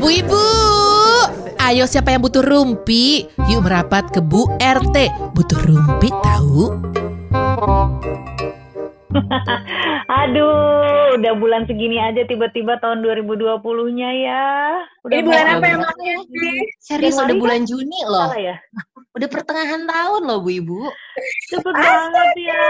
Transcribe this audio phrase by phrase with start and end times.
[0.00, 0.44] Bu Ibu,
[1.60, 3.28] ayo siapa yang butuh rumpi?
[3.44, 4.96] Yuk merapat ke Bu RT.
[5.36, 6.72] Butuh rumpi tahu?
[10.10, 14.44] Aduh, udah bulan segini aja tiba-tiba tahun 2020-nya ya.
[15.04, 16.52] Udah Ini bulan mau- apa emangnya sih?
[16.80, 17.36] Serius udah kan?
[17.36, 18.26] bulan Juni loh.
[18.26, 18.56] Salah ya?
[19.10, 20.80] Udah pertengahan tahun loh Bu Ibu.
[21.50, 22.66] Cepet banget ya,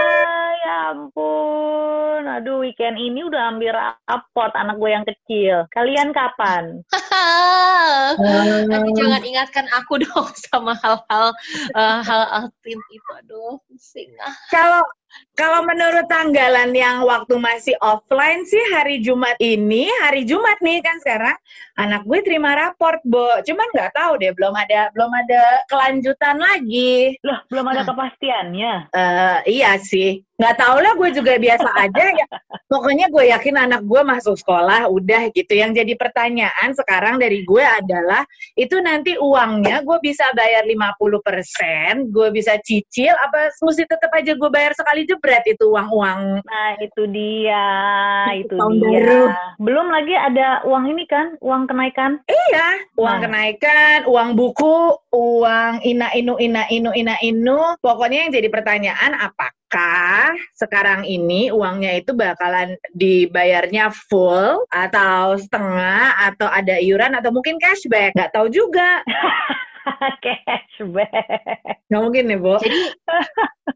[0.65, 2.25] ya ampun.
[2.25, 5.69] Aduh, weekend ini udah ambil rapot anak gue yang kecil.
[5.69, 6.81] Kalian kapan?
[8.73, 11.29] Aduh, jangan ingatkan aku dong sama hal-hal
[11.77, 13.09] eh, hal-hal tim itu.
[13.21, 14.37] Aduh, pusing ah.
[14.53, 14.85] Kalau
[15.35, 21.01] kalau menurut tanggalan yang waktu masih offline sih hari Jumat ini, hari Jumat nih kan
[21.03, 21.35] sekarang
[21.75, 23.27] anak gue terima raport, Bo.
[23.43, 27.17] Cuman nggak tahu deh, belum ada belum ada kelanjutan lagi.
[27.25, 28.73] Loh, belum ada kepastiannya.
[28.93, 32.25] Eh iya sih, nggak tahu lah gue juga biasa aja ya.
[32.65, 35.53] Pokoknya gue yakin anak gue masuk sekolah udah gitu.
[35.53, 38.25] Yang jadi pertanyaan sekarang dari gue adalah
[38.57, 44.49] itu nanti uangnya gue bisa bayar 50%, gue bisa cicil apa mesti tetap aja gue
[44.49, 46.41] bayar sekali jebret itu uang-uang.
[46.41, 47.67] Nah, itu dia,
[48.33, 48.87] itu Tahun dia.
[48.97, 49.23] baru.
[49.61, 52.17] Belum lagi ada uang ini kan, uang kenaikan.
[52.25, 53.21] Iya, uang Nah.
[53.27, 57.77] kenaikan, uang buku, uang ina inu ina inu ina inu.
[57.83, 59.11] Pokoknya yang jadi pertanyaan
[59.71, 67.55] apakah sekarang ini uangnya itu bakalan dibayarnya full atau setengah atau ada iuran atau mungkin
[67.55, 68.11] cashback?
[68.11, 68.99] Nggak tahu juga.
[70.23, 71.11] Cashback.
[71.89, 72.55] Nggak mungkin nih, Bu.
[72.61, 72.79] Jadi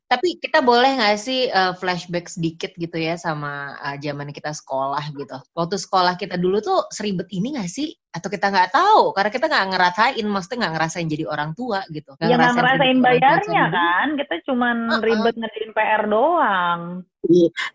[0.06, 5.02] tapi kita boleh nggak sih eh, flashback sedikit gitu ya sama eh, zaman kita sekolah
[5.14, 5.38] gitu.
[5.58, 7.94] Waktu sekolah kita dulu tuh seribet ini nggak sih?
[8.16, 12.16] Atau kita nggak tahu karena kita nggak ngerasain, maksudnya nggak ngerasain jadi orang tua gitu.
[12.23, 15.03] Ya nggak ngerasain bayarnya kan, kita cuman Uh-uh.
[15.03, 16.81] ribet ngerjain PR doang.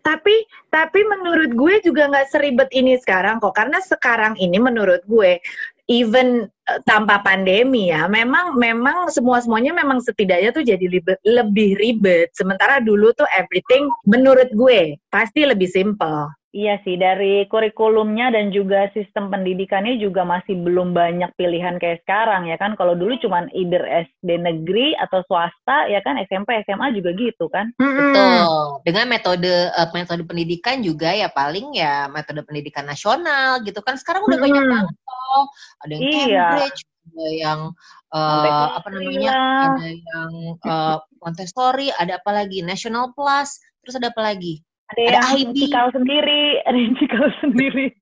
[0.01, 0.35] Tapi
[0.71, 5.43] tapi menurut gue juga nggak seribet ini sekarang kok karena sekarang ini menurut gue
[5.91, 6.47] even
[6.83, 12.79] tanpa pandemi ya memang memang semua semuanya memang setidaknya tuh jadi libet- lebih ribet sementara
[12.79, 16.31] dulu tuh everything menurut gue pasti lebih simple.
[16.51, 22.51] Iya sih, dari kurikulumnya dan juga sistem pendidikannya juga masih belum banyak pilihan kayak sekarang
[22.51, 22.75] ya kan.
[22.75, 27.71] Kalau dulu cuman either SD negeri atau swasta ya kan, SMP, SMA juga gitu kan.
[27.79, 28.83] Betul.
[28.83, 33.95] Dengan metode eh, metode pendidikan juga ya paling ya metode pendidikan nasional gitu kan.
[33.95, 34.73] Sekarang udah banyak Hmm.
[34.75, 35.43] banget loh.
[35.87, 36.47] Ada yang Iya.
[36.69, 37.59] Ada yang
[38.13, 39.37] eh, Montessori apa namanya?
[39.73, 42.59] Ada yang eh, Montessori, ada apa lagi?
[42.61, 43.49] National Plus,
[43.81, 44.61] terus ada apa lagi?
[44.91, 45.55] Ada, Ada yang IB.
[45.55, 47.87] cikal sendiri, ada yang cikal sendiri.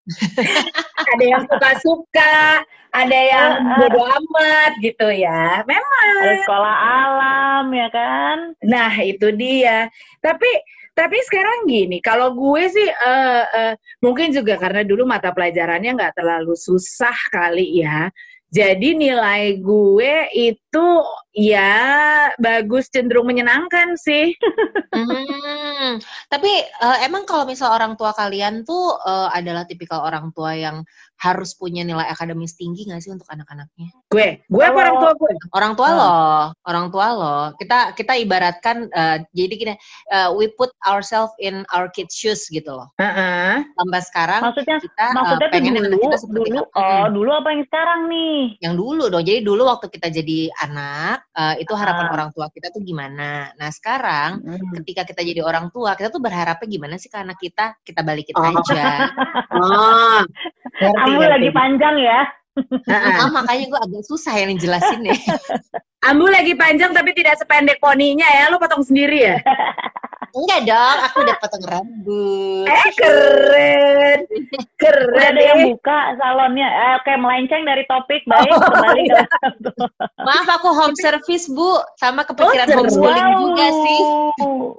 [1.09, 2.61] Ada yang suka-suka,
[2.93, 3.77] ada yang Uh-uh.
[3.81, 5.65] bodo amat gitu ya.
[5.65, 6.13] Memang.
[6.21, 8.37] Ada sekolah alam ya kan.
[8.61, 9.89] Nah, itu dia.
[10.21, 10.45] Tapi
[10.93, 16.13] tapi sekarang gini, kalau gue sih eh, eh, mungkin juga karena dulu mata pelajarannya nggak
[16.19, 18.11] terlalu susah kali ya.
[18.49, 20.87] Jadi nilai gue itu
[21.37, 21.77] ya
[22.41, 24.33] bagus cenderung menyenangkan sih.
[24.89, 26.01] Hmm,
[26.33, 30.81] tapi eh, emang kalau misal orang tua kalian tuh eh, adalah tipikal orang tua yang
[31.19, 33.91] harus punya nilai akademis tinggi nggak sih untuk anak-anaknya?
[34.07, 35.31] Gue, gue apa orang tua gue?
[35.52, 36.00] Orang tua Hmm.
[36.00, 37.44] loh, orang tua loh.
[37.59, 39.74] Kita kita ibaratkan eh, jadi gini,
[40.09, 42.88] eh, we put ourselves in our kids shoes gitu loh.
[42.97, 43.68] Heeh.
[43.75, 46.80] Sampai sekarang Maksudnya kita eh, maksudnya tuh pengen dulu, kita seperti dulu, apa?
[46.80, 47.13] oh Hmm.
[47.13, 48.40] dulu apa yang sekarang nih?
[48.63, 49.24] Yang dulu dong.
[49.28, 52.13] Jadi dulu waktu kita jadi anak, eh, itu harapan Ah.
[52.16, 53.51] orang tua kita tuh gimana.
[53.59, 54.72] Nah sekarang Hmm.
[54.81, 57.75] ketika kita jadi orang tua, kita tuh berharapnya gimana sih ke anak kita?
[57.84, 58.47] Kita balikin Oh.
[58.47, 58.84] aja.
[59.59, 60.22] Oh,
[61.09, 61.33] Ambu ngerti.
[61.33, 62.19] lagi panjang ya.
[62.59, 63.15] Heeh.
[63.17, 65.15] Ah, makanya gue agak susah yang jelasin nih.
[66.07, 69.35] Ambu lagi panjang tapi tidak sependek poninya ya, lo potong sendiri ya?
[70.29, 72.65] Enggak dong, aku udah potong rambut.
[72.69, 74.19] Eh, keren.
[74.79, 75.11] Keren.
[75.11, 76.69] Udah ada yang buka salonnya.
[76.69, 78.23] Eh, oke, melenceng dari topik.
[78.29, 79.27] Baik, kembali iya.
[79.27, 79.71] ke
[80.23, 83.99] Maaf aku home service bu, sama kepikiran Oh, homeschooling juga sih.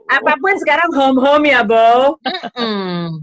[0.09, 2.17] Apa pun sekarang home-home ya, Bo.
[2.57, 3.21] Hmm.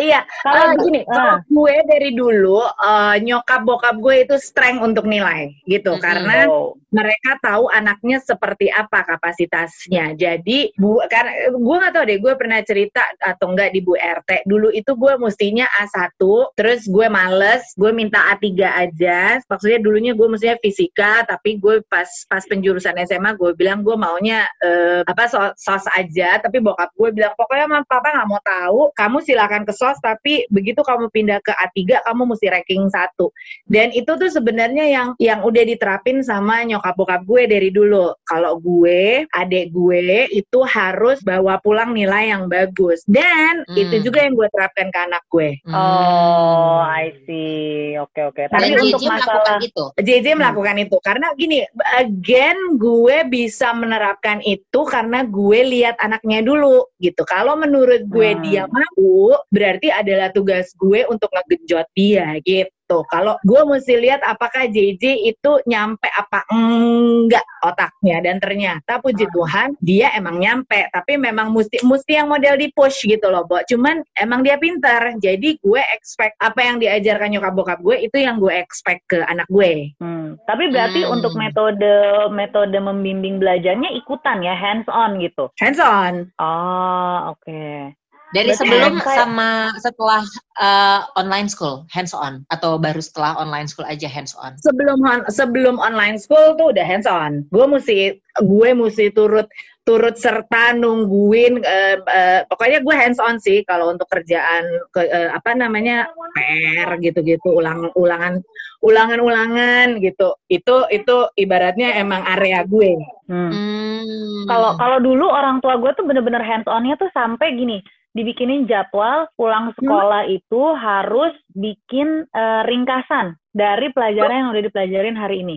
[0.00, 5.04] Iya, Kalau bu- gini, kalau gue dari dulu eh, nyokap bokap gue itu strength untuk
[5.04, 6.00] nilai gitu Mm-mm.
[6.00, 6.72] karena Oh.
[6.90, 10.16] mereka tahu anaknya seperti apa kapasitasnya.
[10.16, 14.42] Jadi bu karena gue nggak tahu deh, gue pernah cerita atau enggak di Bu RT.
[14.44, 16.16] Dulu itu gue mestinya A1,
[16.54, 19.38] terus gue males, gue minta A3 aja.
[19.44, 24.48] Maksudnya dulunya gue mestinya fisika, tapi gue pas pas penjurusan SMA gue bilang gue maunya
[24.58, 28.80] eh, apa sos, sos aja, tapi bokap gue bilang pokoknya mama papa nggak mau tahu,
[28.94, 33.34] kamu silakan ke sos sos tapi begitu kamu pindah ke A3 kamu mesti ranking satu
[33.66, 38.62] dan itu tuh sebenarnya yang yang udah diterapin sama nyokap bokap gue dari dulu kalau
[38.62, 43.76] gue adik gue itu harus bawa pulang nilai yang bagus dan Hmm.
[43.76, 45.74] itu juga yang gue terapkan ke anak gue Hmm.
[45.74, 47.96] Oh, I see.
[47.98, 48.42] Oke, oke.
[48.48, 49.84] Tapi untuk JJ melakukan masalah itu.
[49.98, 51.58] JJ melakukan itu karena gini
[51.96, 58.42] again gue bisa menerapkan itu karena gue lihat anaknya dulu gitu kalau menurut gue Hmm.
[58.44, 62.68] dia mampu berarti adalah tugas gue untuk ngegenjot dia gitu
[63.06, 69.34] kalau gue mesti lihat apakah JJ itu nyampe apa enggak otaknya dan ternyata puji Hmm.
[69.36, 73.62] Tuhan dia emang nyampe tapi memang mesti mesti yang model di push gitu loh Bo
[73.62, 78.42] cuman emang dia pintar jadi gue expect apa yang diajarkan nyokap bokap gue itu yang
[78.42, 81.14] gue expect ke anak gue Hmm, tapi berarti Hmm.
[81.14, 81.92] untuk metode
[82.28, 85.46] metode membimbing belajarnya ikutan ya, hands on gitu.
[85.62, 87.94] hands on Oh, oke.
[88.30, 89.50] Dari Berarti sebelum kayak- sama
[89.82, 90.22] setelah
[90.62, 94.54] uh, online school hands on atau baru setelah online school aja hands on.
[94.62, 99.50] sebelum sebelum online school tuh udah hands on gue mesti gue mesti turut
[99.82, 104.62] turut serta nungguin eh, eh, pokoknya gue hands on sih kalau untuk kerjaan
[104.94, 106.06] ke, eh, apa namanya
[106.36, 108.38] PR gitu-gitu ulang ulangan
[108.80, 112.94] ulangan-ulangan gitu itu itu ibaratnya emang area gue
[113.30, 113.46] Hmm.
[113.46, 114.42] Hmm.
[114.50, 117.78] Kalau kalau dulu orang tua gue tuh bener-bener hands on-nya tuh sampai gini,
[118.12, 125.42] dibikinin jadwal pulang sekolah itu harus bikin eh, ringkasan dari pelajaran yang udah dipelajarin hari
[125.42, 125.56] ini.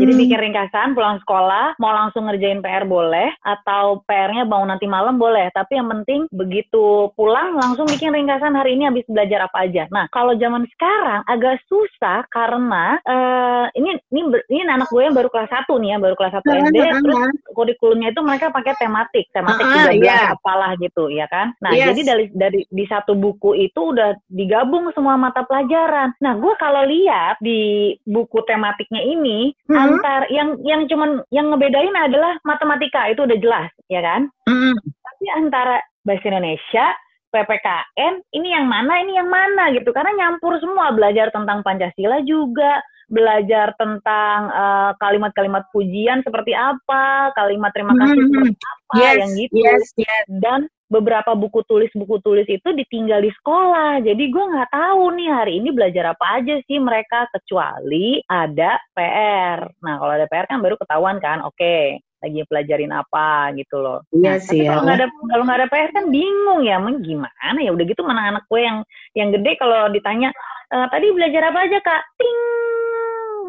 [0.00, 5.20] Jadi bikin ringkasan pulang sekolah, mau langsung ngerjain PR boleh, atau PR-nya bangun nanti malam
[5.20, 5.52] boleh.
[5.52, 9.84] Tapi yang penting begitu pulang langsung bikin ringkasan hari ini habis belajar apa aja.
[9.92, 15.28] Nah kalau zaman sekarang agak susah karena eh, ini ini ini anak gue yang baru
[15.28, 17.20] kelas 1 nih ya, baru kelas 1 SD, terus
[17.52, 20.32] kurikulumnya itu mereka pakai tematik, tematik Ah, 13 iya.
[20.32, 21.52] apalah gitu ya kan.
[21.60, 21.92] Nah, Yes.
[21.92, 26.12] jadi dari dari di satu buku itu udah digabung semua mata pelajaran.
[26.20, 29.76] Nah, gue kalau lihat di buku tematiknya ini Mhm.
[29.80, 34.28] antar yang yang cuman yang ngebedain adalah matematika itu udah jelas, ya kan?
[34.44, 34.76] Mm.
[34.76, 36.92] Tapi antara bahasa Indonesia
[37.30, 42.82] PPKN ini yang mana ini yang mana gitu karena nyampur semua belajar tentang Pancasila juga
[43.10, 48.26] belajar tentang eh, kalimat-kalimat pujian seperti apa kalimat terima kasih Mhm.
[48.30, 50.60] seperti apa yes yang gitu yes yes dan
[50.90, 55.52] beberapa buku tulis buku tulis itu ditinggal di sekolah jadi gue nggak tahu nih hari
[55.62, 60.74] ini belajar apa aja sih mereka kecuali ada PR nah kalau ada PR kan baru
[60.74, 61.78] ketahuan kan oke
[62.20, 64.84] lagi pelajarin apa gitu loh iya Nah, sih tapi kalau ya.
[64.84, 67.70] nggak ada kalau nggak ada PR kan bingung ya, emang gimana ya?
[67.72, 68.78] Udah gitu mana anak gue yang
[69.16, 70.28] yang gede kalau ditanya
[70.68, 72.02] "Eh, tadi belajar apa aja kak?
[72.20, 72.40] Ting,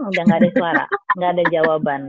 [0.07, 0.85] udah nggak ada suara,
[1.19, 2.01] nggak ada jawaban.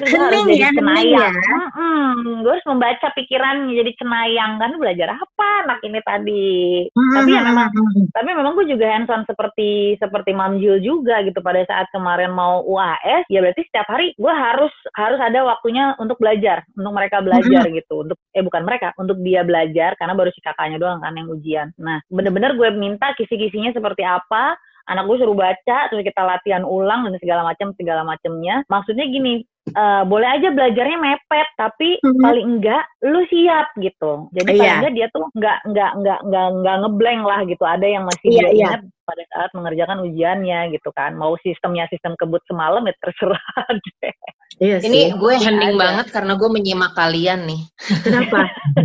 [0.00, 1.34] Hening ya, hening cenayang.
[1.36, 1.56] ya.
[1.76, 4.52] Mm-mm, gue harus membaca pikiran jadi cenayang.
[4.56, 6.50] Kan belajar apa anak ini tadi.
[6.90, 7.68] Tapi ya memang
[8.10, 11.38] tapi memang gue juga hands on seperti seperti Mam Jul juga gitu.
[11.44, 16.16] Pada saat kemarin mau UAS ya berarti setiap hari gue harus harus ada waktunya untuk
[16.16, 16.64] belajar.
[16.74, 18.08] Untuk mereka belajar gitu.
[18.08, 19.94] Untuk eh bukan mereka untuk dia belajar.
[20.00, 21.68] Karena baru si kakaknya doang kan yang ujian.
[21.76, 24.56] Nah bener-bener gue minta kisi-kisinya seperti apa.
[24.90, 28.66] Anak gue suruh baca terus kita latihan ulang dan segala macam segala macamnya.
[28.66, 32.18] Maksudnya gini eh, boleh aja belajarnya mepet tapi Mhm.
[32.18, 34.74] paling enggak lu siap gitu jadi paling Iya.
[34.78, 38.40] enggak dia tuh enggak enggak enggak enggak enggak ngeblank lah gitu ada yang masih Iya,
[38.40, 38.66] dia iya.
[38.66, 43.42] ingat pada saat mengerjakan ujiannya gitu kan mau sistemnya sistem kebut semalam ya terserah
[44.00, 44.14] deh.
[44.60, 45.16] Iya Ini sih.
[45.16, 45.80] gue hening ada.
[45.80, 47.62] banget karena gue menyimak kalian nih.
[48.04, 48.44] Kenapa?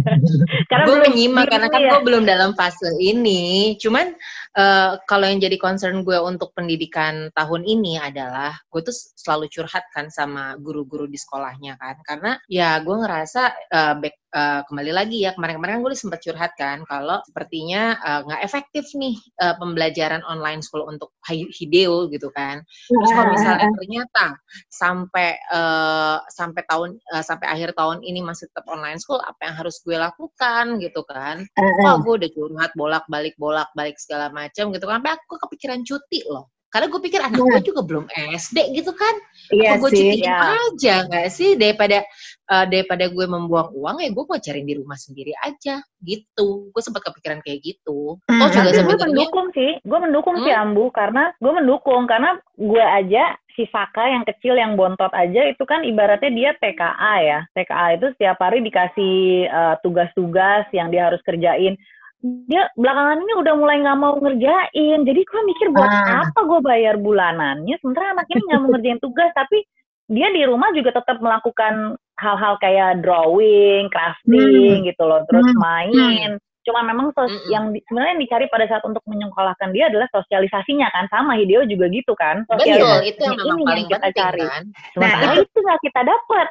[0.72, 1.89] karena gue menyimak karena kan ya.
[1.92, 3.75] gue belum dalam fase ini.
[3.75, 4.16] Cuman
[4.56, 9.84] eh, kalau yang jadi concern gue untuk pendidikan tahun ini adalah gue tuh selalu curhat
[9.91, 11.95] kan sama guru-guru di sekolahnya kan.
[12.07, 13.41] Karena ya gue ngerasa
[13.77, 18.41] eh, back eh, kembali lagi ya kemarin-kemarin gue sempat curhat kan kalau sepertinya eh, nggak
[18.48, 22.65] efektif nih eh, pembelajaran online school untuk hi- Hideo gitu kan.
[22.98, 24.36] Terus kalau misalnya ternyata
[24.72, 29.55] sampai eh, sampai tahun eh, sampai akhir tahun ini masih tetap online school, apa yang
[29.60, 31.45] harus gue lakukan gitu kan?
[31.84, 35.00] Wah, gue udah curhat bolak-balik bolak-balik segala macam gitu kan.
[35.01, 36.54] Sampai aku kepikiran cuti loh.
[36.75, 38.05] Karena gue pikir anak gue juga belum
[38.36, 39.15] SD gitu kan.
[39.48, 40.12] Iya gue sih.
[40.12, 40.60] cutiin ya.
[40.60, 42.03] aja nggak sih daripada
[42.51, 46.67] eh, daripada gue membuang uang ya gue mau cari di rumah sendiri aja gitu.
[46.75, 48.20] Gue sempat kepikiran kayak gitu.
[48.27, 52.84] Hmm, Oh juga gue mendukung sih, gue mendukung sih Ambu karena gue mendukung karena gue
[52.84, 57.39] aja si Saka yang kecil yang bontot aja itu kan ibaratnya dia TKA ya.
[57.55, 61.79] TKA itu setiap hari dikasih eh, tugas-tugas yang dia harus kerjain.
[62.22, 65.00] Dia belakangan ini udah mulai nggak mau ngerjain.
[65.03, 66.25] Jadi gue mikir buat Ah.
[66.25, 69.62] apa gue bayar bulanannya sementara anak ini nggak mau ngerjain tugas tapi
[70.05, 75.60] dia di rumah juga tetap melakukan hal-hal kayak drawing, crafting gitu loh, terus Hmm.
[75.60, 76.31] main
[76.65, 77.53] Cuma memang sos- Mm-mm.
[77.53, 81.62] yang di- sebenarnya yang dicari pada saat untuk menyekolahkan dia adalah sosialisasinya kan sama Hideo
[81.62, 82.41] juga gitu kan.
[82.50, 84.41] Betul, itu yang memang ini paling kita penting cari.
[84.41, 84.63] kan.
[84.89, 86.48] Sementara Nah, itu nggak kita dapat.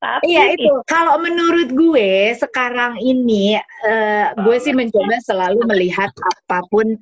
[0.00, 0.72] Tapi Iya itu.
[0.88, 6.96] Kalau menurut gue sekarang ini, eh, gue sih mencoba selalu melihat apa pun.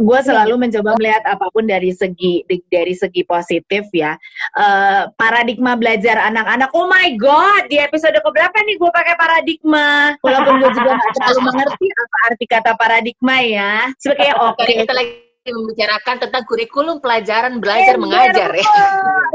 [0.00, 4.16] Gue selalu mencoba melihat apa pun dari segi di- dari segi positif ya.
[4.56, 6.72] Eh, paradigma belajar anak-anak.
[6.72, 10.16] Oh my god, di episode keberapa nih gue pakai paradigma?
[10.24, 13.92] Walaupun gue juga nggak terlalu mengerti apa arti kata paradigma ya.
[14.00, 14.64] Sebagai oke.
[14.64, 18.68] Kita lagi membicarakan tentang kurikulum pelajaran belajar Eh, mengajar ya.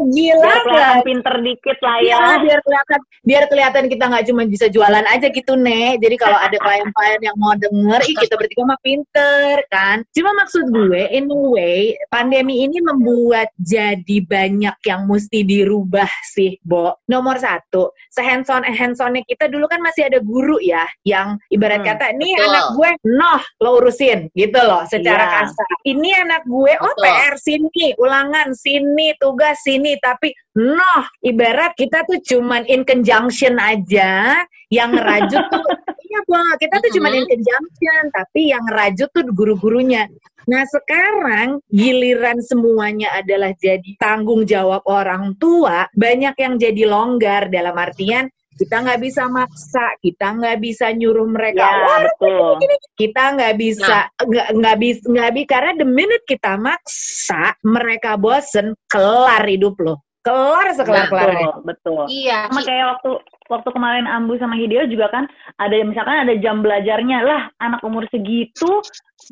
[0.03, 1.05] Gila biar kelihatan kan?
[1.05, 2.05] pinter dikit lah ya.
[2.07, 5.95] Iya, biar kelihatan biar kelihatan kita nggak cuma bisa jualan aja gitu nih.
[5.97, 10.01] Jadi kalau ada klien-klien yang mau denger, ih kita bertiga mah pinter kan.
[10.11, 16.57] Cuma maksud gue, in a way, pandemi ini membuat jadi banyak yang mesti dirubah sih,
[16.65, 16.97] Bo.
[17.07, 22.05] Nomor satu, sehands-on hands-onnya kita dulu kan masih ada guru ya, yang ibarat Hmm, kata,
[22.13, 22.45] nih betul.
[22.49, 25.33] anak gue, noh, lo urusin, gitu loh, secara Iya.
[25.45, 25.67] kasar.
[25.85, 27.05] Ini anak gue, oh Betul.
[27.07, 34.43] PR sini, ulangan sini, tugas sini, tapi noh, ibarat kita tuh cuman in conjunction aja,
[34.73, 35.63] yang ngerajut tuh,
[36.09, 40.09] iya Bang, kita tuh cuman in conjunction, tapi yang ngerajut tuh guru-gurunya.
[40.43, 47.47] Nah sekarang giliran semuanya adalah jadi tanggung jawab orang tua, banyak yang jadi longgar.
[47.47, 51.65] Dalam artian kita nggak bisa maksa, kita nggak bisa nyuruh mereka.
[51.65, 52.57] Ya, "Wah, betul.
[52.93, 58.77] kita nggak bisa nggak nggak bisa nggak bisa karena the minute kita maksa mereka bosen
[58.85, 62.03] kelar hidup lo kelar sekelar kelarnya Betul, betul.
[62.07, 62.39] Iya.
[62.47, 63.11] Sama kayak waktu
[63.51, 65.27] waktu kemarin Ambu sama Hideo juga kan
[65.59, 68.79] ada misalkan ada jam belajarnya lah anak umur segitu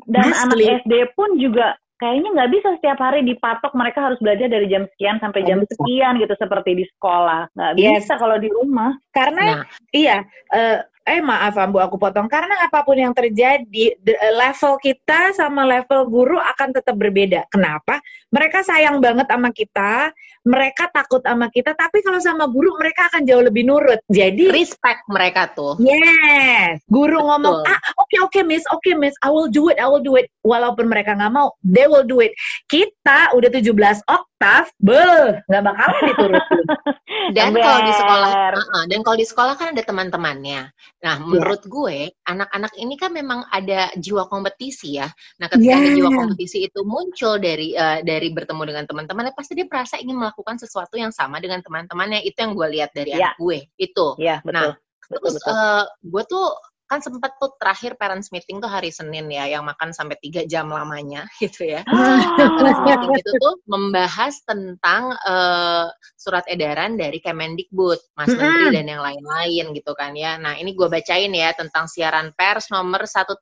[0.04, 0.68] dan Asli.
[0.68, 4.90] anak SD pun juga kayaknya nggak bisa setiap hari dipatok mereka harus belajar dari jam
[4.90, 7.46] sekian sampai jam sekian gitu seperti di sekolah.
[7.54, 8.02] Nggak Yes.
[8.02, 8.98] bisa kalau di rumah.
[9.14, 9.62] Karena Nah,
[9.94, 15.34] iya eh, eh maaf Ambu aku potong karena apa pun yang terjadi eh, level kita
[15.34, 17.98] sama level guru akan tetap berbeda kenapa
[18.30, 20.14] mereka sayang banget sama kita
[20.46, 25.02] mereka takut sama kita tapi kalau sama guru mereka akan jauh lebih nurut jadi respect
[25.08, 25.74] mereka tuh.
[25.80, 27.28] Yes, guru Betul.
[27.28, 30.28] ngomong, ah oke oke miss, oke miss, I will do it, I will do it.
[30.44, 32.32] Walaupun mereka nggak mau, they will do it.
[32.68, 33.72] Kita udah 17
[34.06, 36.64] oktav, beh, nggak bakalan diturutin.
[37.32, 40.68] Dan kalau di sekolah, uh-uh, dan kalau di sekolah kan ada teman-temannya.
[41.02, 41.26] Nah, Iya.
[41.26, 45.10] menurut gue, anak-anak ini kan memang ada jiwa kompetisi ya.
[45.42, 45.96] Nah, ketika ada Iya.
[45.98, 50.62] jiwa kompetisi itu muncul dari uh, dari bertemu dengan teman-temannya, pasti dia merasa ingin melakukan
[50.62, 52.22] sesuatu yang sama dengan teman-temannya.
[52.22, 53.34] Itu yang gue lihat dari Iya.
[53.34, 53.58] anak gue.
[53.76, 54.14] Itu.
[54.22, 54.70] ya betul Nah,
[55.10, 56.46] betul Terus betul eh, gue tuh
[56.92, 60.68] kan sempat tuh terakhir parents meeting tuh hari Senin ya, yang makan sampai tiga jam
[60.68, 61.80] lamanya gitu ya.
[61.88, 65.88] Nah, parents meeting itu tuh membahas tentang eh,
[66.20, 68.76] surat edaran dari Kemendikbud, Mas Menteri Mm-mm.
[68.76, 70.36] dan yang lain-lain gitu kan ya.
[70.36, 73.40] Nah ini gue bacain ya tentang siaran pers nomor 137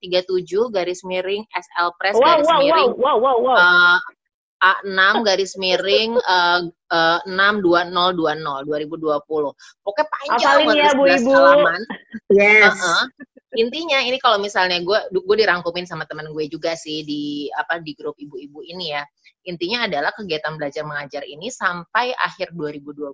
[0.70, 3.98] garis miring SL Press wow garis wow wow miring wow wow wow eh,
[4.60, 6.60] A6 garis miring eh,
[6.92, 9.82] eh, 62020 2020.
[9.82, 11.32] Pokoknya panjang Hafalin banget ya, 11 Bu-ibu.
[11.34, 11.80] halaman.
[12.30, 12.76] Yes.
[12.78, 13.02] Heeh.
[13.58, 17.98] Intinya ini kalau misalnya gue gue dirangkumin sama teman gue juga sih di apa di
[17.98, 19.02] grup ibu-ibu ini ya.
[19.42, 23.10] Intinya adalah kegiatan belajar mengajar ini sampai akhir 2020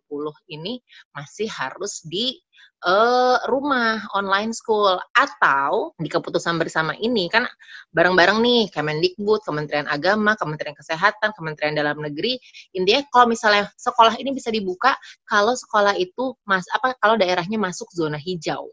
[0.52, 0.82] ini
[1.16, 2.36] masih harus di
[2.84, 7.48] eh, rumah online school atau di keputusan bersama ini kan
[7.96, 12.36] bareng-bareng nih Kemendikbud, Kementerian Agama, Kementerian Kesehatan, Kementerian Dalam Negeri.
[12.76, 14.92] Intinya kalau misalnya sekolah ini bisa dibuka
[15.24, 18.68] kalau sekolah itu mas apa kalau daerahnya masuk zona hijau.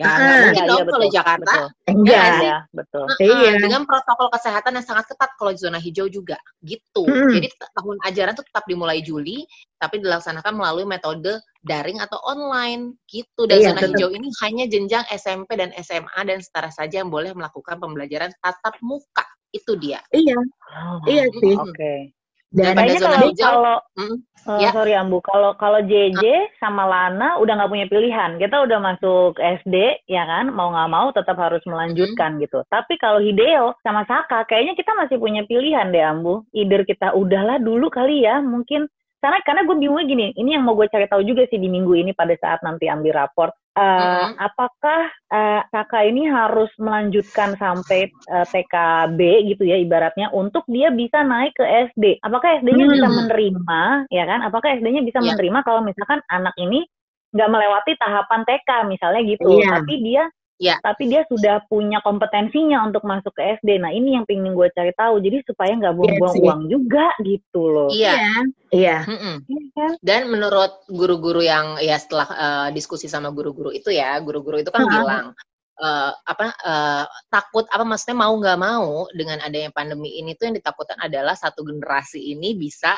[0.00, 1.44] Ya, Ah, mungkin iya, dong iya, kalau betul, Jakarta.
[1.44, 1.66] betul.
[1.92, 2.24] Enggak.
[2.40, 3.52] ya betul Heeh, Iya.
[3.60, 7.04] Dengan protokol kesehatan yang sangat ketat kalau zona hijau juga, gitu.
[7.04, 7.28] Mm-mm.
[7.36, 9.44] Jadi tahun ajaran tuh tetap dimulai Juli,
[9.76, 13.44] tapi dilaksanakan melalui metode daring atau online, gitu.
[13.44, 13.92] Dan Iya, zona tetap.
[13.92, 18.80] hijau ini hanya jenjang SMP dan SMA dan setara saja yang boleh melakukan pembelajaran tatap
[18.80, 19.28] muka.
[19.52, 20.00] Itu dia.
[20.16, 20.40] Iya,
[20.70, 21.60] Oh, iya sih.
[21.60, 21.94] oke
[22.50, 24.70] Dan Kayaknya zona kalau hijau, kalau mm, eh, ya.
[24.74, 26.22] sorry Ambu, kalau kalau JJ
[26.58, 31.14] sama Lana udah nggak punya pilihan, kita udah masuk SD ya kan, mau nggak mau
[31.14, 32.66] tetap harus melanjutkan gitu.
[32.66, 36.42] Tapi kalau Hideo sama Saka, kayaknya kita masih punya pilihan deh Ambu.
[36.50, 38.90] Either kita udahlah dulu kali ya, mungkin
[39.20, 41.92] karena karena gue bingungnya gini, ini yang mau gue cari tahu juga sih di minggu
[41.92, 43.52] ini pada saat nanti ambil raport.
[43.70, 44.34] Eh, Mhm.
[44.36, 45.00] Apakah
[45.30, 49.20] eh, Saka ini harus melanjutkan sampai eh, TKB
[49.54, 52.18] gitu ya ibaratnya untuk dia bisa naik ke SD?
[52.20, 52.94] Apakah SD-nya Hmm.
[52.98, 54.40] bisa menerima ya kan?
[54.42, 55.36] Apakah SD-nya bisa Iya.
[55.36, 56.82] menerima kalau misalkan anak ini
[57.30, 59.78] nggak melewati tahapan TK misalnya gitu, Iya.
[59.78, 60.24] tapi dia
[60.60, 60.76] Iya.
[60.84, 63.80] tapi dia sudah punya kompetensinya untuk masuk ke SD.
[63.80, 65.16] Nah ini yang pengen gue cari tahu.
[65.24, 66.44] Jadi supaya nggak buang-buang sih.
[66.44, 67.88] uang juga gitu loh.
[67.88, 68.44] Iya.
[68.68, 68.98] Iya.
[69.08, 69.92] Iya kan?
[70.04, 74.84] Dan menurut guru-guru yang ya setelah eh, diskusi sama guru-guru itu ya, guru-guru itu kan
[74.84, 74.92] Heeh.
[75.00, 75.26] bilang
[75.80, 80.56] uh, apa uh, takut apa maksudnya mau nggak mau dengan adanya pandemi ini tuh yang
[80.60, 82.94] ditakutkan adalah satu generasi ini bisa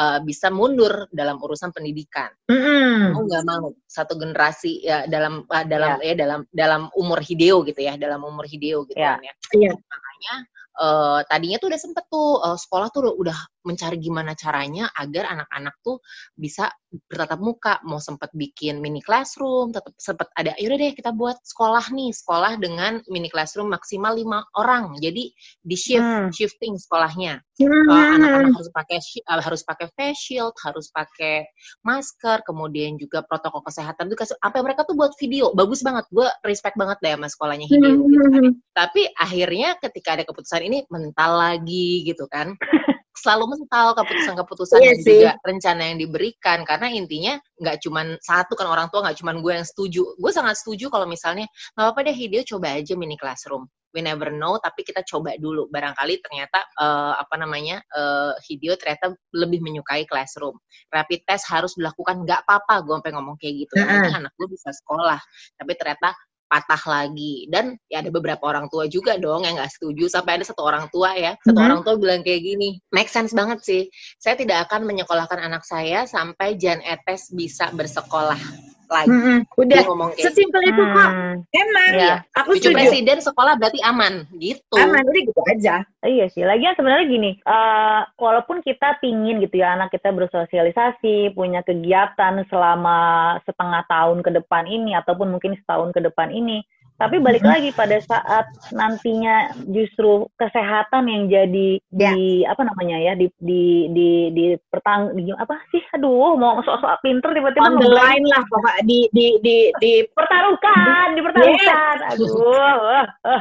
[0.00, 2.32] uh, bisa mundur dalam urusan pendidikan.
[2.48, 3.12] Mm-hmm.
[3.12, 6.12] Mau nggak mau satu generasi ya dalam uh, dalam yeah.
[6.12, 9.20] ya dalam dalam umur hideo gitu ya dalam umur hideo gitu yeah.
[9.20, 9.34] kan ya.
[9.68, 9.74] Yeah.
[9.76, 10.34] Makanya
[10.78, 15.74] uh, tadinya tuh udah sempet tuh uh, sekolah tuh udah mencari gimana caranya agar anak-anak
[15.86, 16.02] tuh
[16.34, 16.70] bisa
[17.08, 21.88] bertatap muka mau sempet bikin mini classroom tetap sempet ada yaudah deh kita buat sekolah
[21.94, 25.30] nih sekolah dengan mini classroom maksimal lima orang jadi
[25.62, 26.28] di shift hmm.
[26.34, 27.86] shifting sekolahnya hmm.
[27.88, 28.98] uh, anak-anak harus pakai
[29.30, 31.46] uh, harus pakai face shield harus pakai
[31.86, 36.74] masker kemudian juga protokol kesehatan tuh apa mereka tuh buat video bagus banget gue respect
[36.76, 38.10] banget deh sama sekolahnya Hideo hmm.
[38.10, 38.44] gitu kan.
[38.74, 42.54] tapi akhirnya ketika ada keputusan ini mental lagi gitu kan.
[43.22, 45.10] Selalu mental keputusan-keputusan iya dan sih.
[45.20, 46.58] juga rencana yang diberikan.
[46.64, 50.02] Karena intinya nggak cuman satu kan orang tua nggak cuman gue yang setuju.
[50.18, 53.68] Gue sangat setuju kalau misalnya nggak apa-apa deh Hideo coba aja mini classroom.
[53.92, 55.68] We never know tapi kita coba dulu.
[55.68, 60.56] Barangkali ternyata uh, apa namanya uh, Hideo ternyata lebih menyukai classroom.
[60.88, 62.24] Rapid test harus dilakukan.
[62.24, 63.76] Nggak apa-apa gue sampai ngomong kayak gitu.
[63.76, 64.18] Uh -huh.
[64.24, 65.20] anak gue bisa sekolah.
[65.60, 66.16] Tapi ternyata
[66.52, 67.48] patah lagi.
[67.48, 70.92] Dan ya ada beberapa orang tua juga dong yang nggak setuju sampai ada satu orang
[70.92, 71.32] tua ya.
[71.40, 71.64] Satu mm-hmm.
[71.64, 73.82] orang tua bilang kayak gini make sense banget sih.
[74.20, 79.08] Saya tidak akan menyekolahkan anak saya sampai Jan Etes bisa bersekolah lagi.
[79.08, 80.76] Hmm, udah ngomong kayak sesimpel gitu.
[80.76, 81.10] itu kok.
[81.10, 81.36] Hmm.
[81.50, 82.14] Emang ya.
[82.36, 82.76] Aku setuju.
[82.76, 84.76] presiden sekolah berarti aman gitu.
[84.76, 85.82] Aman udah gitu aja.
[86.04, 86.44] Iya sih.
[86.44, 93.40] Lagian sebenarnya gini, uh, walaupun kita pingin gitu ya anak kita bersosialisasi, punya kegiatan selama
[93.48, 96.60] setengah tahun ke depan ini ataupun mungkin setahun ke depan ini,
[97.00, 102.12] tapi balik lagi pada saat nantinya justru kesehatan yang jadi ya.
[102.14, 107.02] di apa namanya ya di di di di pertang di apa sih aduh mau sok-sok
[107.02, 112.12] pinter tiba-tiba on the line lah pokok di di di di pertaruhkan dipertaruhkan yeah.
[112.14, 113.40] aduh uh, uh.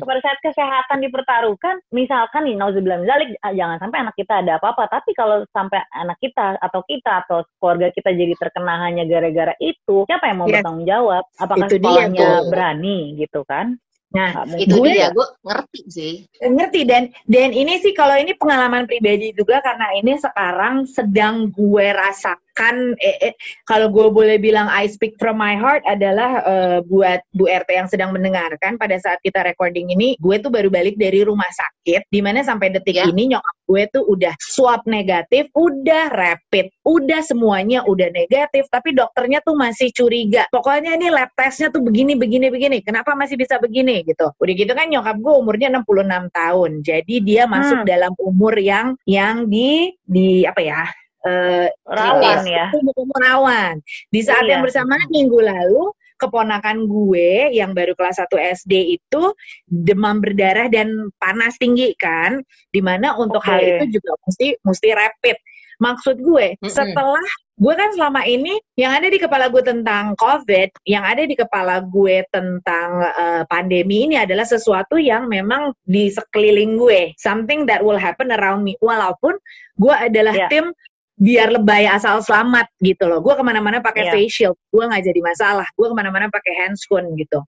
[0.00, 4.88] pada saat kesehatan dipertaruhkan misalkan nih nauzubillah zalik ah, jangan sampai anak kita ada apa-apa
[4.88, 10.06] tapi kalau sampai anak kita atau kita atau keluarga kita jadi terkena hanya gara-gara itu
[10.08, 10.62] siapa yang mau yes.
[10.62, 13.80] bertanggung jawab apakah itu sekolahnya berani berani gitu kan.
[14.14, 16.12] Nah, itu gue, dia, gue ngerti sih.
[16.38, 21.86] Ngerti dan dan ini sih kalau ini pengalaman pribadi juga karena ini sekarang sedang gue
[21.90, 23.34] rasakan kan eh, eh,
[23.68, 27.88] kalau gue boleh bilang I speak from my heart adalah uh, buat Bu RT yang
[27.92, 32.20] sedang mendengarkan pada saat kita recording ini gue tuh baru balik dari rumah sakit di
[32.24, 33.12] mana sampai detik yeah.
[33.12, 39.44] ini nyokap gue tuh udah swab negatif udah rapid udah semuanya udah negatif tapi dokternya
[39.44, 44.00] tuh masih curiga pokoknya ini lab testnya tuh begini begini begini kenapa masih bisa begini
[44.08, 47.88] gitu udah gitu kan nyokap gue umurnya 66 tahun jadi dia masuk hmm.
[47.88, 50.82] dalam umur yang yang di di apa ya
[51.26, 52.70] uh, rawan ya.
[53.18, 53.82] Rawan.
[54.14, 54.56] Di saat iya.
[54.56, 58.32] yang bersamaan minggu lalu keponakan gue yang baru kelas 1
[58.64, 59.22] SD itu
[59.68, 62.40] demam berdarah dan panas tinggi kan
[62.72, 63.52] di mana untuk okay.
[63.52, 65.36] hal itu juga mesti mesti rapid
[65.76, 66.72] maksud gue mm -hmm.
[66.72, 71.32] setelah gue kan selama ini yang ada di kepala gue tentang COVID, yang ada di
[71.32, 77.80] kepala gue tentang uh, pandemi ini adalah sesuatu yang memang di sekeliling gue, something that
[77.80, 78.76] will happen around me.
[78.84, 79.40] Walaupun
[79.80, 80.52] gue adalah yeah.
[80.52, 80.68] tim
[81.16, 83.24] biar lebay asal selamat gitu loh.
[83.24, 84.12] Gue ke mana-mana pakai yeah.
[84.12, 85.68] face shield, gue nggak jadi masalah.
[85.74, 87.40] Gue ke mana-mana pakai handscoon gitu.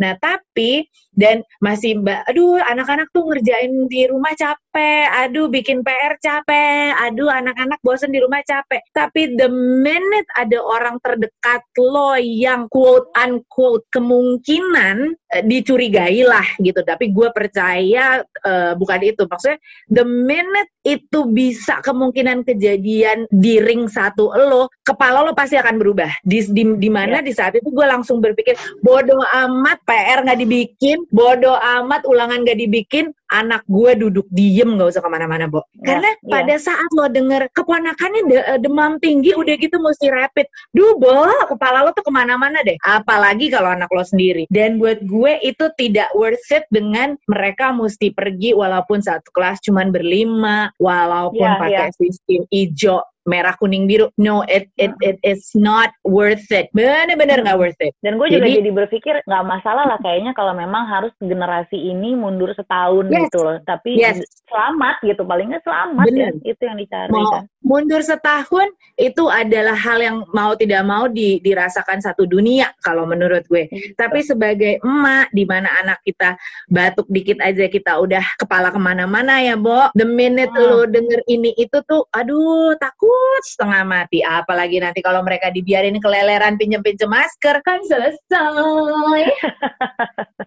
[0.00, 0.84] Nah tapi
[1.14, 7.30] dan masih mbak, aduh anak-anak tuh ngerjain di rumah capek, aduh bikin PR capek, aduh
[7.30, 8.82] anak-anak bosen di rumah capek.
[8.90, 9.46] Tapi the
[9.80, 16.82] minute ada orang terdekat lo yang quote unquote kemungkinan uh, dicurigai lah gitu.
[16.82, 19.22] Tapi gue percaya uh, bukan itu.
[19.24, 19.58] Maksudnya
[19.90, 26.10] the minute itu bisa kemungkinan kejadian di ring satu lo, kepala lo pasti akan berubah.
[26.26, 27.26] Di di, di mana yeah.
[27.26, 32.58] di saat itu gue langsung berpikir bodoh amat PR nggak dibikin, bodoh amat ulangan nggak
[32.60, 35.64] dibikin, anak gue duduk diem nggak usah ke mana-mana, Bo.
[35.80, 36.30] Ya, Karena ya.
[36.30, 40.46] pada saat lo denger keponakannya de eh, demam tinggi, udah gitu mesti rapid.
[40.76, 42.76] Duh, Bo, kepala lo tuh ke mana-mana deh.
[42.84, 44.44] Apalagi kalau anak lo sendiri.
[44.52, 49.90] Dan buat gue itu tidak worth it dengan mereka mesti pergi walaupun satu kelas cuman
[49.94, 51.96] berlima, walaupun ya, pakai ya.
[51.96, 54.08] sistem hijau merah kuning biru.
[54.20, 56.68] No it it it it's not worth it.
[56.76, 57.92] Bener-bener nggak worth it.
[58.04, 62.16] Dan gue juga jadi, jadi berpikir nggak masalah lah kayaknya kalau memang harus generasi ini
[62.16, 63.28] mundur setahun yes.
[63.28, 63.56] gitu loh.
[63.64, 64.20] Tapi yes.
[64.48, 69.74] selamat gitu paling nggak selamat ya itu yang dicari mau, kan mundur setahun itu adalah
[69.74, 73.66] hal yang mau tidak mau di, dirasakan satu dunia kalau menurut gue.
[73.98, 76.38] Tapi sebagai emak, di mana anak kita
[76.70, 79.90] batuk dikit aja kita udah kepala ke mana-mana ya, Bo.
[79.96, 80.70] The minute Hmm.
[80.70, 84.20] lo denger ini itu tuh, aduh takut setengah mati.
[84.22, 89.24] Apalagi nanti kalau mereka dibiarin keleleran pinjem-pinjem masker kan selesai.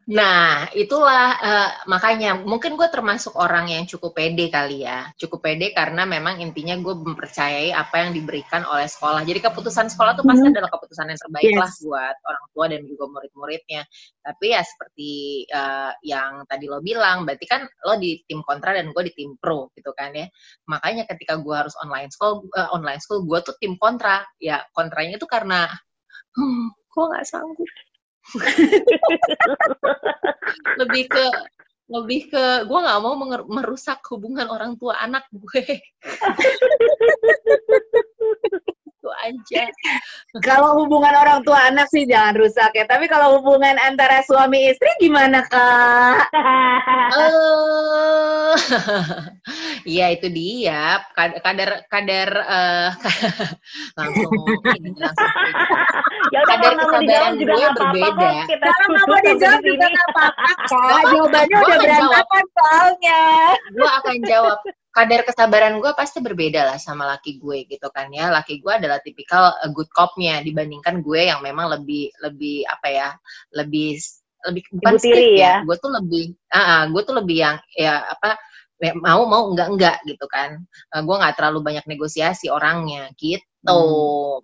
[0.07, 5.11] Nah, itulah eh, makanya mungkin gue termasuk orang yang cukup pede kali ya.
[5.19, 9.23] Cukup pede karena memang intinya gue mempercayai apa yang diberikan oleh sekolah.
[9.23, 10.53] Jadi keputusan sekolah tuh pasti Mhm.
[10.59, 11.59] adalah keputusan yang terbaik Yes.
[11.63, 13.81] lah buat orang tua dan juga murid-muridnya.
[14.19, 15.11] Tapi ya seperti
[15.47, 19.39] eh, yang tadi lo bilang, berarti kan lo di tim kontra dan gue di tim
[19.39, 20.27] pro gitu kan ya.
[20.67, 24.27] Makanya ketika gue harus online school, eh, online school gue tuh tim kontra.
[24.43, 25.71] Ya kontranya itu karena
[26.35, 27.71] hmm, gue nggak sanggup.
[30.83, 31.25] lebih ke
[31.87, 33.15] lebih ke gue nggak mau
[33.47, 35.63] merusak hubungan orang tua anak gue
[39.07, 39.63] itu aja
[40.47, 42.85] Kalau hubungan orang tua anak sih jangan rusak ya.
[42.85, 46.29] Tapi kalau hubungan antara suami istri gimana kak?
[47.15, 48.53] Eh,
[49.97, 52.89] Iya itu dia Kad- kadar kadar eh,
[53.97, 54.31] langsung
[54.77, 55.31] ini langsung
[56.29, 58.29] ya udah Kadar kesabaran juga gue apa-apa berbeda.
[58.61, 60.49] Kalau nggak mau dijawab juga nggak apa-apa?
[61.07, 63.21] Jawabannya Gua udah berantakan soalnya.
[63.73, 64.57] gue akan jawab
[64.97, 68.97] kadar kesabaran gue pasti berbeda lah sama laki gue gitu kan ya laki gue adalah
[69.05, 73.09] tipikal uh, good copnya dibandingkan gue yang memang lebih lebih apa ya
[73.53, 74.01] lebih
[74.49, 75.61] lebih bukan strict ya.
[75.61, 78.35] gue tuh lebih ah gue tuh lebih yang ya apa ya,
[79.01, 80.61] mau mau enggak enggak gitu kan.
[80.93, 83.81] Uh, gue nggak terlalu banyak negosiasi orangnya gitu.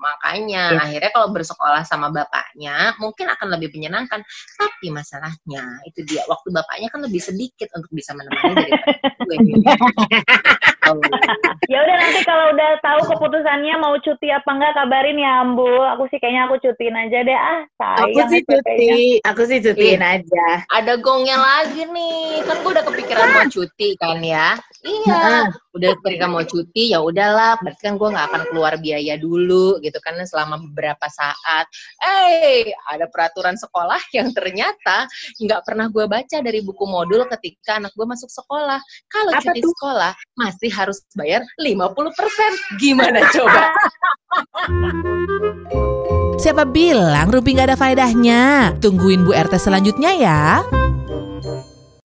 [0.04, 0.80] Makanya Ya.
[0.84, 4.20] akhirnya kalau bersekolah sama bapaknya mungkin akan lebih menyenangkan.
[4.60, 9.38] Tapi masalahnya itu dia waktu bapaknya kan lebih sedikit untuk bisa menemani daripada gue.
[10.84, 11.00] Oh.
[12.14, 15.18] Nanti kalau udah tahu keputusannya mau cuti apa enggak kabarin.
[15.18, 15.66] Ya Ambu.
[15.98, 17.34] Aku sih kayaknya aku cutiin aja deh.
[17.34, 18.94] Ah, sayang Aku sih cuti,
[19.26, 20.62] aku sih cutiin aja.
[20.70, 22.46] ada gongnya lagi nih.
[22.46, 24.54] Kan gue udah kepikiran mau cuti kan ya?
[24.86, 29.82] Iya udah kepikiran mau cuti ya udahlah berarti kan gue nggak akan keluar biaya dulu
[29.82, 31.66] gitu kan selama beberapa saat
[32.06, 35.10] eh ada peraturan sekolah yang ternyata
[35.42, 38.78] nggak pernah gue baca dari buku modul ketika anak gue masuk sekolah
[39.10, 39.74] kalau Apa cuti tuh?
[39.74, 43.74] sekolah masih harus bayar 50% gimana coba
[46.34, 48.74] Siapa bilang Rumpi nggak ada faedahnya?
[48.82, 50.66] Tungguin Bu RT selanjutnya ya.